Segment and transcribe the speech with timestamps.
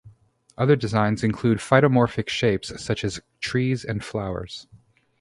[0.57, 4.65] Other designs include phytomorphic shapes, such as trees and flowers.